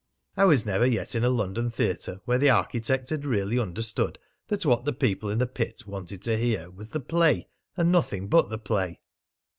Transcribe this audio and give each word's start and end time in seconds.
I 0.35 0.45
was 0.45 0.65
never 0.65 0.87
yet 0.87 1.13
in 1.13 1.23
a 1.23 1.29
London 1.29 1.69
theatre 1.69 2.21
where 2.25 2.39
the 2.39 2.49
architect 2.49 3.11
had 3.11 3.23
really 3.23 3.59
understood 3.59 4.17
that 4.47 4.65
what 4.65 4.83
the 4.83 4.93
people 4.93 5.29
in 5.29 5.37
the 5.37 5.45
pit 5.45 5.83
wanted 5.85 6.23
to 6.23 6.37
hear 6.37 6.71
was 6.71 6.89
the 6.89 6.99
play, 6.99 7.49
and 7.77 7.91
nothing 7.91 8.27
but 8.27 8.49
the 8.49 8.57
play." 8.57 8.99